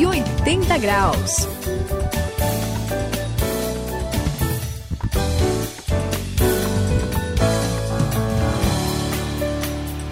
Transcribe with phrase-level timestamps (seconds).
[0.00, 1.46] 180 graus.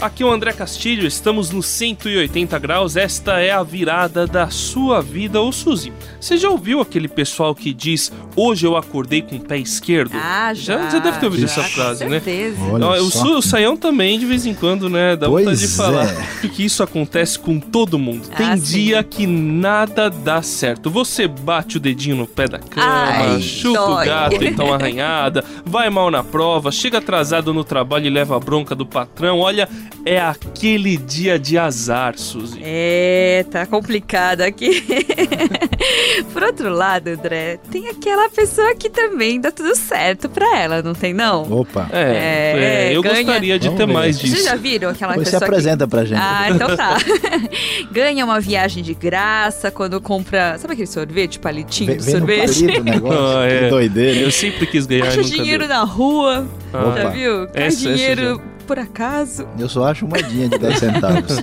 [0.00, 2.94] Aqui é o André Castilho, estamos no 180 graus.
[2.94, 5.92] Esta é a virada da sua vida, ô Suzy.
[6.20, 10.12] Você já ouviu aquele pessoal que diz hoje eu acordei com o pé esquerdo?
[10.14, 10.88] Ah, já.
[10.88, 12.20] Já, deve ter ouvido já, essa frase, com né?
[12.20, 12.56] certeza.
[12.62, 13.18] Olha o, só.
[13.24, 15.16] Su- o Saião também, de vez em quando, né?
[15.16, 16.06] Dá Pois vontade de falar.
[16.44, 16.46] é.
[16.48, 18.28] Que isso acontece com todo mundo.
[18.32, 18.72] Ah, Tem sim.
[18.78, 20.88] dia que nada dá certo.
[20.90, 24.06] Você bate o dedinho no pé da cama, Ai, chuta o dói.
[24.06, 28.40] gato e toma arranhada, vai mal na prova, chega atrasado no trabalho e leva a
[28.40, 29.40] bronca do patrão.
[29.40, 29.68] Olha,
[30.04, 32.60] é aquele dia de azar, Suzy.
[32.62, 34.84] É, tá complicado aqui.
[36.32, 40.94] Por outro lado, André, tem aquela pessoa que também dá tudo certo pra ela, não
[40.94, 41.42] tem não?
[41.50, 43.22] Opa, É, É, é, eu ganha.
[43.22, 43.92] gostaria de Vamos ter ver.
[43.92, 44.44] mais Vocês disso.
[44.44, 45.54] já viram aquela depois se pessoa que...
[45.54, 46.20] apresenta pra gente.
[46.20, 46.96] Ah, então tá.
[47.92, 50.56] Ganha uma viagem de graça quando compra.
[50.58, 52.14] Sabe aquele sorvete, palitinho Vem, de vem
[52.48, 52.78] sorvete?
[52.80, 53.60] o negócio, Ah, é.
[53.64, 54.20] que doideira.
[54.20, 55.76] Eu sempre quis ganhar Acha dinheiro deu.
[55.76, 57.46] na rua, Ah, já viu?
[57.48, 59.48] Cai Essa- essa dinheiro por acaso.
[59.58, 61.42] Eu só acho moedinha de 10 centavos.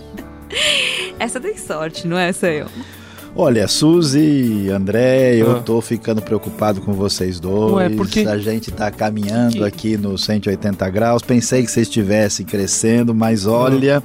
[1.18, 2.68] Essa tem sorte, não é, Sayo?
[3.38, 5.60] Olha, Suzy, André, eu Ah.
[5.60, 7.74] tô ficando preocupado com vocês dois.
[7.74, 8.22] Ué, por quê?
[8.22, 11.22] A gente tá caminhando Que- aqui no 180 graus.
[11.22, 13.16] Pensei que vocês estivessem crescendo, Ah.
[13.16, 14.02] mas olha,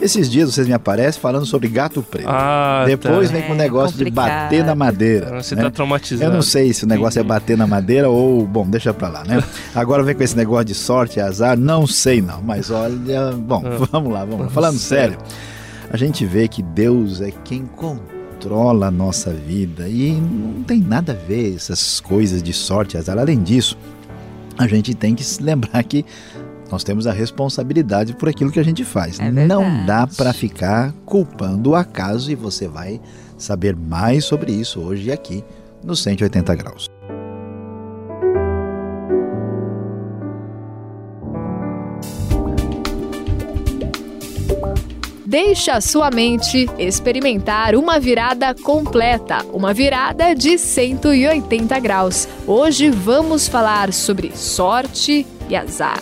[0.00, 2.28] esses dias vocês me aparecem falando sobre gato preto.
[2.28, 3.34] Ah, Depois tá.
[3.34, 4.42] vem com o É, negócio de complicado.
[4.44, 5.28] bater na madeira.
[5.38, 5.62] Ah, Você né?
[5.64, 6.30] tá traumatizado.
[6.30, 8.46] Eu não sei se o negócio é bater na madeira ou.
[8.46, 9.42] Bom, deixa pra lá, né?
[9.74, 13.32] Agora vem com esse negócio de sorte e azar, não sei não, mas olha.
[13.32, 13.86] Bom, Ah.
[13.90, 14.50] vamos lá, vamos lá.
[14.50, 15.18] Falando sério,
[15.90, 17.68] a gente vê que Deus é quem
[18.38, 23.18] controla a nossa vida e não tem nada a ver essas coisas de sorte azar.
[23.18, 23.76] Além disso,
[24.56, 26.04] a gente tem que se lembrar que.
[26.70, 29.18] Nós temos a responsabilidade por aquilo que a gente faz.
[29.18, 33.00] É não dá pra ficar culpando o acaso e você vai
[33.38, 35.42] saber mais sobre isso hoje aqui
[35.82, 36.97] no 180 graus.
[45.28, 52.26] Deixa a sua mente experimentar uma virada completa, uma virada de 180 graus.
[52.46, 56.00] Hoje vamos falar sobre sorte e azar.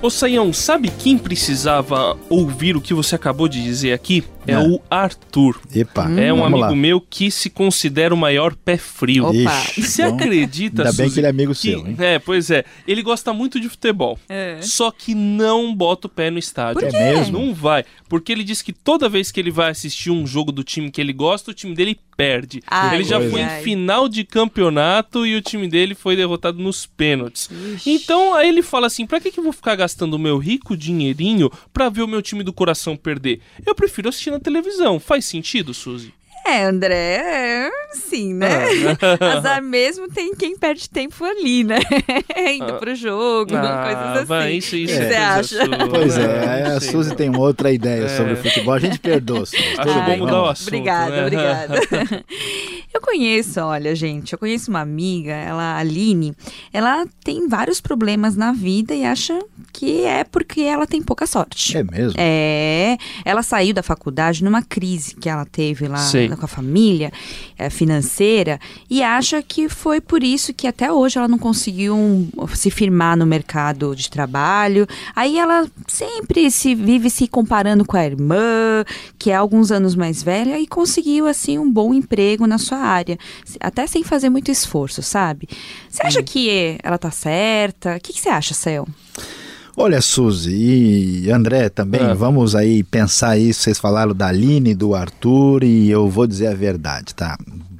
[0.00, 4.24] Ô Saião, sabe quem precisava ouvir o que você acabou de dizer aqui?
[4.46, 4.58] É, É.
[4.58, 5.60] o Arthur.
[5.74, 6.74] Epa, É um amigo lá.
[6.74, 9.26] meu que se considera o maior pé frio.
[9.26, 9.34] Opa.
[9.36, 11.96] Ixi, Você então, acredita, Ainda bem Suzy, que ele é amigo que- seu, hein?
[11.98, 12.64] É, pois é.
[12.86, 14.18] Ele gosta muito de futebol.
[14.28, 14.58] É.
[14.62, 16.80] Só que não bota o pé no estádio.
[16.80, 16.96] Por quê?
[16.96, 17.38] É mesmo?
[17.38, 17.84] Não vai.
[18.08, 21.00] Porque ele diz que toda vez que ele vai assistir um jogo do time que
[21.00, 22.62] ele gosta, o time dele perde.
[22.66, 23.60] Ai, ele já foi ai.
[23.60, 27.50] em final de campeonato e o time dele foi derrotado nos pênaltis.
[27.74, 27.90] Ixi.
[27.90, 30.76] Então aí ele fala assim: pra que, que eu vou ficar gastando o meu rico
[30.76, 33.40] dinheirinho pra ver o meu time do coração perder?
[33.66, 34.98] Eu prefiro assistir na televisão.
[35.00, 36.12] Faz sentido, Suzy?
[36.48, 38.48] É, André, sim, né?
[39.20, 39.34] Ah.
[39.38, 41.80] Azar mesmo tem quem perde tempo ali, né?
[42.54, 42.78] Indo Ah.
[42.78, 44.24] pro jogo, coisas assim.
[44.26, 45.64] vai, isso, isso é você acha?
[45.66, 45.88] sua.
[45.88, 46.80] Pois é, aí a.
[46.80, 48.16] Suzy tem uma outra ideia É.
[48.16, 48.74] sobre o futebol.
[48.74, 49.60] A gente perdoa, Suzy.
[49.74, 50.68] Tudo bom bem, mudar o assunto.
[50.68, 51.22] Obrigada, né?
[51.24, 51.80] obrigada.
[52.96, 56.34] Eu conheço, olha, gente, eu conheço uma amiga, ela, a Aline,
[56.72, 59.38] ela tem vários problemas na vida e acha
[59.70, 61.76] que é porque ela tem pouca sorte.
[61.76, 62.14] É mesmo?
[62.16, 66.26] É, ela saiu da faculdade numa crise que ela teve lá Sei.
[66.30, 67.12] com a família
[67.58, 68.58] é, financeira
[68.88, 73.14] e acha que foi por isso que até hoje ela não conseguiu um, se firmar
[73.14, 74.86] no mercado de trabalho.
[75.14, 78.86] Aí ela sempre se vive se comparando com a irmã,
[79.18, 83.18] que é alguns anos mais velha e conseguiu assim um bom emprego na sua área,
[83.60, 85.48] até sem fazer muito esforço, sabe?
[85.88, 87.96] Você acha que ela tá certa?
[87.96, 88.86] O que, que você acha, Céu?
[89.76, 92.14] Olha, Suzy e André também, Ah.
[92.14, 93.60] vamos aí pensar isso.
[93.62, 97.36] Vocês falaram da Aline, do Arthur, e eu vou dizer a verdade, tá?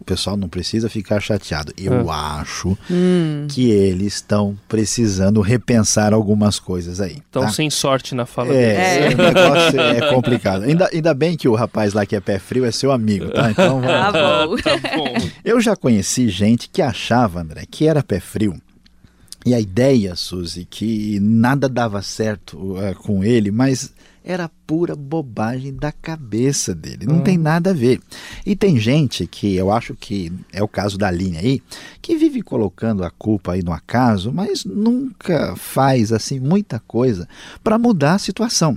[0.06, 1.72] O pessoal não precisa ficar chateado.
[1.76, 3.48] Eu acho Hum.
[3.50, 7.18] que eles estão precisando repensar algumas coisas aí.
[7.28, 7.48] Então, tá?
[7.48, 8.60] sem sorte na fala dele.
[8.60, 10.62] É, o negócio é complicado.
[10.62, 13.50] Ainda, ainda bem que o rapaz lá que é pé frio é seu amigo, tá?
[13.50, 14.12] Então, vamos Ah,
[14.46, 14.56] bom.
[14.62, 15.12] Tá bom.
[15.44, 18.54] Eu já conheci gente que achava, André, que era pé frio.
[19.44, 23.92] E a ideia, Suzy, que nada dava certo eh, com ele, mas
[24.26, 27.06] era pura bobagem da cabeça dele.
[27.06, 28.00] Não tem nada a ver.
[28.44, 31.62] E tem gente que eu acho que é o caso da linha aí,
[32.02, 37.28] que vive colocando a culpa aí no acaso, mas nunca faz assim muita coisa
[37.62, 38.76] para mudar a situação.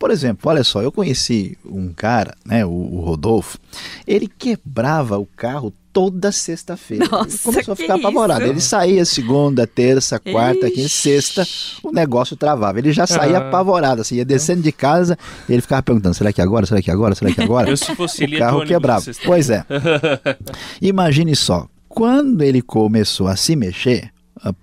[0.00, 3.56] Por exemplo, olha só, eu conheci um cara, né, o, o Rodolfo,
[4.04, 7.06] ele quebrava o carro toda sexta-feira.
[7.08, 8.42] Começou a ficar apavorado.
[8.42, 8.50] isso?
[8.52, 11.46] Ele saía segunda, terça, quarta, quinta, sexta,
[11.82, 12.78] o negócio travava.
[12.78, 13.48] Ele já saía Ah.
[13.48, 15.18] apavorado, assim, ia descendo de casa
[15.48, 16.66] e ele ficava perguntando: será que agora?
[16.66, 17.14] Será que agora?
[17.14, 17.70] Será que agora?
[17.70, 19.04] Eu, se fosse o carro quebrava.
[19.24, 19.64] Pois é.
[20.80, 24.10] Imagine só, quando ele começou a se mexer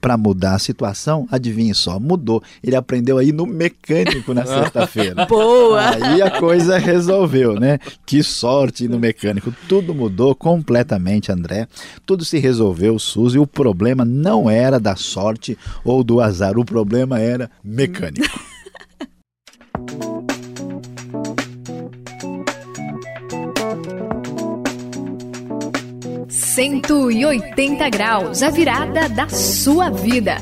[0.01, 2.41] para mudar a situação, adivinhe só, mudou.
[2.63, 5.25] Ele aprendeu aí no mecânico na sexta-feira.
[5.25, 5.89] Boa!
[5.89, 7.79] Aí a coisa resolveu, né?
[8.05, 9.53] Que sorte no mecânico.
[9.67, 11.67] Tudo mudou completamente, André.
[12.05, 13.39] Tudo se resolveu, Suzy.
[13.39, 16.57] O problema não era da sorte ou do azar.
[16.57, 18.39] O problema era mecânico.
[26.55, 30.37] 180 graus, a virada da sua vida.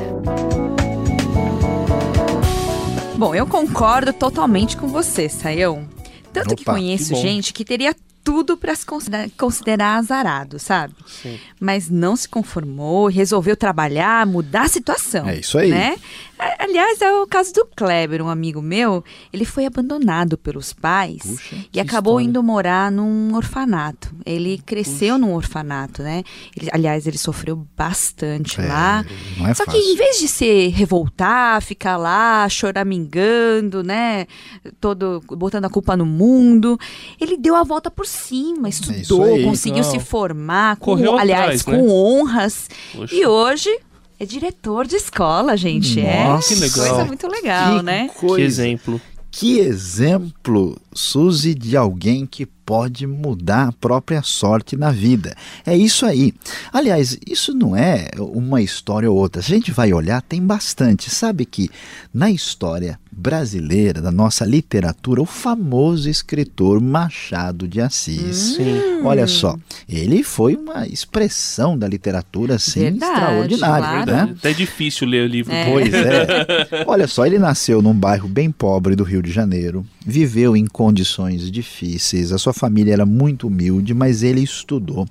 [3.15, 5.89] Bom, eu concordo totalmente com você, Saião.
[6.31, 7.95] Tanto que Opa, conheço que gente que teria
[8.44, 10.94] tudo para se considerar, considerar azarado, sabe?
[11.07, 11.40] Sim.
[11.60, 15.28] Mas não se conformou, resolveu trabalhar, mudar a situação.
[15.28, 15.69] É isso aí.
[15.69, 15.95] Né?
[16.60, 19.01] Aliás, é o caso do Kleber, um amigo meu.
[19.31, 22.30] Ele foi abandonado pelos pais Puxa, e que acabou história.
[22.30, 24.13] indo morar num orfanato.
[24.25, 26.22] Ele cresceu num orfanato, né?
[26.57, 29.06] Ele- aliás, ele sofreu bastante É, lá.
[29.38, 29.94] não é Só que fácil.
[29.94, 34.25] em vez de se revoltar, ficar lá choramingando, né,
[34.81, 36.78] todo botando a culpa no mundo,
[37.22, 38.32] ele deu a volta por cima,
[38.68, 39.44] estudou, É aí.
[39.44, 39.91] conseguiu Não.
[39.91, 41.83] se formar, com, Correu aliás, atrás, com né?
[41.91, 42.68] honras.
[42.95, 43.15] Poxa.
[43.15, 43.69] E hoje
[44.19, 46.01] é diretor de escola, gente.
[46.01, 46.88] Nossa, é que legal.
[46.89, 48.09] coisa muito legal, Que né?
[48.19, 48.35] coisa.
[48.35, 49.01] Que exemplo.
[49.31, 55.36] Que exemplo, Suzy, de alguém que pode mudar a própria sorte na vida.
[55.66, 56.34] É isso aí.
[56.72, 59.42] Aliás, isso não é uma história ou outra.
[59.42, 61.10] Se a gente vai olhar, tem bastante.
[61.10, 61.69] Sabe que
[62.13, 68.56] na história brasileira, da nossa literatura, o famoso escritor Machado de Assis.
[68.57, 69.01] Sim.
[69.04, 69.56] Olha só,
[69.88, 74.12] ele foi uma expressão da literatura assim Verdade, extraordinária, claro.
[74.12, 74.36] né?
[74.38, 75.54] Até é difícil ler o livro.
[75.54, 75.66] É.
[75.69, 76.84] Pois é.
[76.88, 81.50] Olha só, ele nasceu num bairro bem pobre do Rio de Janeiro, viveu em condições
[81.50, 85.07] difíceis, a sua família era muito humilde, mas ele estudou.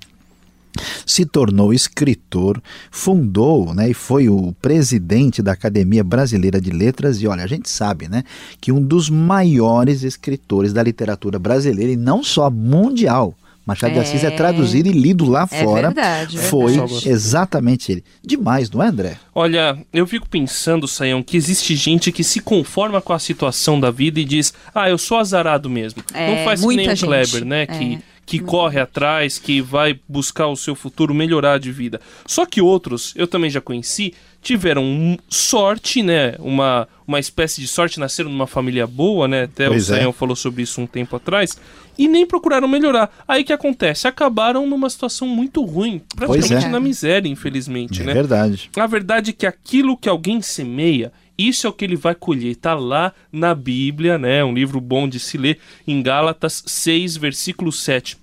[1.06, 7.22] Se tornou escritor, fundou né, e foi o presidente da Academia Brasileira de Letras.
[7.22, 8.22] E olha, a gente sabe né,
[8.60, 14.02] que um dos maiores escritores da literatura brasileira, e não só mundial, Machado de É.
[14.02, 15.82] Assis é traduzido e lido lá É fora.
[15.88, 17.08] verdade, Foi verdade.
[17.08, 18.04] exatamente ele.
[18.24, 19.16] Demais, não é, André?
[19.34, 23.90] Olha, eu fico pensando, Sayão, que existe gente que se conforma com a situação da
[23.90, 26.02] vida e diz: Ah, eu sou azarado mesmo.
[26.12, 27.04] É, Não faz que nem o gente.
[27.06, 27.62] Kleber, né?
[27.62, 27.66] É.
[27.66, 32.00] Que, que corre atrás, que vai buscar o seu futuro melhorar de vida.
[32.26, 36.34] Só que outros, eu também já conheci, tiveram um- sorte, né?
[36.38, 39.42] Uma, uma espécie de sorte, nasceram numa família boa, né?
[39.44, 39.96] Até Pois o é.
[39.98, 41.56] Sayão falou sobre isso um tempo atrás.
[41.98, 43.10] E nem procuraram melhorar.
[43.26, 44.08] Aí o que acontece?
[44.08, 46.00] Acabaram numa situação muito ruim.
[46.16, 46.68] Praticamente é.
[46.68, 48.14] na miséria, infelizmente, É né?
[48.14, 48.70] verdade.
[48.76, 52.52] A verdade é que aquilo que alguém semeia, isso é o que ele vai colher.
[52.52, 54.42] Está lá na Bíblia, né?
[54.44, 58.21] Um livro bom de se ler, em Gálatas 6, versículo 7.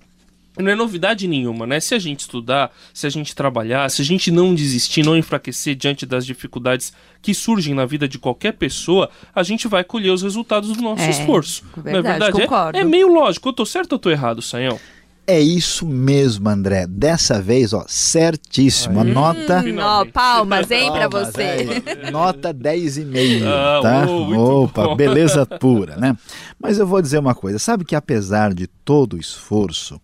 [0.58, 1.78] Não é novidade nenhuma, né?
[1.80, 5.74] Se a gente estudar, se a gente trabalhar, se a gente não desistir, não enfraquecer
[5.76, 6.92] diante das dificuldades
[7.22, 11.02] que surgem na vida de qualquer pessoa, a gente vai colher os resultados do nosso
[11.02, 11.62] É, esforço.
[11.76, 12.40] não é verdade, verdade?
[12.42, 12.78] É- concordo.
[12.78, 13.48] É, meio lógico.
[13.48, 14.78] Eu tô certo ou eu tô errado, Sayão?
[15.26, 16.86] É isso mesmo, André.
[16.88, 18.98] Dessa vez, ó, certíssimo.
[19.00, 19.60] A nota.
[19.64, 21.42] Hum, ó, palmas, hein, pra Palmas, você.
[21.86, 24.06] é, nota 10,5, Ah, tá?
[24.10, 24.96] Opa, bom.
[24.96, 26.16] beleza pura, né?
[26.60, 30.00] Mas eu vou dizer uma coisa, sabe que apesar de todo o esforço,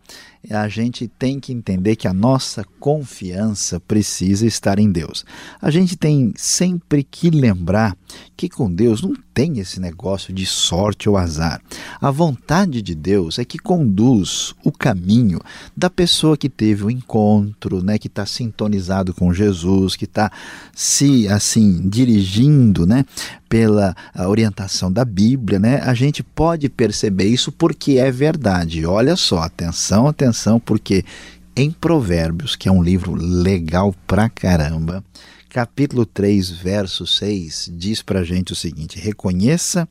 [0.51, 5.25] a gente tem que entender que a nossa confiança precisa estar em Deus.
[5.61, 7.97] A gente tem sempre que lembrar
[8.37, 11.61] que com Deus não tem esse negócio de sorte ou azar.
[12.01, 15.41] A vontade de Deus é que conduz o caminho
[15.77, 20.33] da pessoa que teve o encontro, né, que está sintonizado com Jesus, que está
[20.75, 23.05] se assim dirigindo, né,
[23.49, 23.95] pela
[24.27, 25.81] orientação da Bíblia, né?
[25.83, 28.85] A gente pode perceber isso porque é verdade.
[28.85, 31.05] Olha só, atenção, atenção, porque
[31.57, 35.03] em Provérbios, que é um livro legal pra caramba,
[35.49, 39.89] capítulo 3, verso 6, diz pra gente o seguinte: reconheça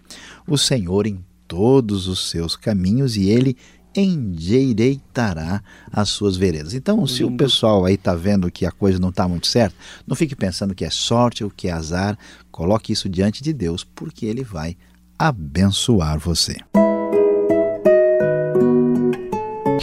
[0.48, 3.58] o Senhor em todos os seus caminhos e ele
[3.96, 6.74] endireitará as suas veredas.
[6.74, 9.76] Então, se o pessoal aí está vendo que a coisa não está muito certa,
[10.06, 12.18] não fique pensando que é sorte ou que é azar,
[12.52, 14.76] coloque isso diante de Deus, porque ele vai
[15.18, 16.58] abençoar você.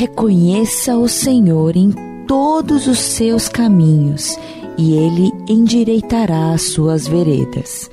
[0.02, 1.92] Reconheça o Senhor em
[2.26, 4.36] todos os seus caminhos
[4.76, 7.88] e ele endireitará as suas veredas.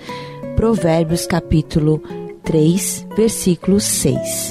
[0.56, 2.02] Provérbios capítulo
[2.44, 4.50] 3, versículo 6.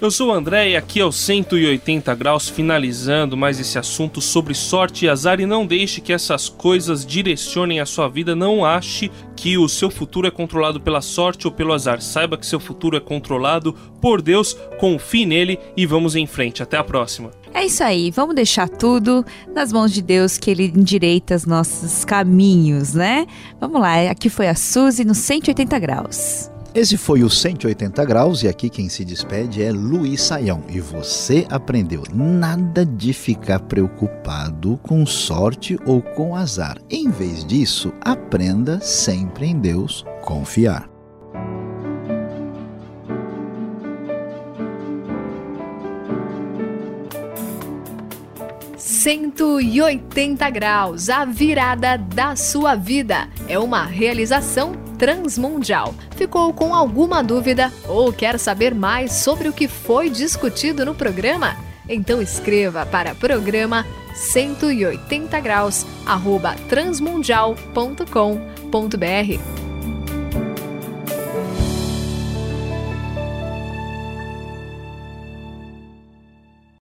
[0.00, 4.54] Eu sou o André e aqui é o 180 graus finalizando mais esse assunto sobre
[4.54, 9.10] sorte e azar e não deixe que essas coisas direcionem a sua vida, não ache
[9.36, 12.00] que o seu futuro é controlado pela sorte ou pelo azar.
[12.00, 16.62] Saiba que seu futuro é controlado por Deus, confie nele e vamos em frente.
[16.62, 17.30] Até a próxima.
[17.52, 19.22] É isso aí, vamos deixar tudo
[19.54, 23.26] nas mãos de Deus que Ele endireita os nossos caminhos, né?
[23.60, 26.50] Vamos lá, aqui foi a Suzy no 180 graus.
[26.72, 30.62] Esse foi o 180 graus e aqui quem se despede é Luiz Saião.
[30.68, 36.78] E você aprendeu nada de ficar preocupado com sorte ou com azar.
[36.88, 40.88] Em vez disso, aprenda sempre em Deus confiar.
[48.76, 53.28] Cento e oitenta graus, a virada da sua vida.
[53.48, 55.94] É uma realização transmundial.
[56.14, 61.56] Ficou com alguma dúvida ou quer saber mais sobre o que foi discutido no programa?
[61.88, 69.59] Então escreva para programa 180 graus arroba transmundial.com.br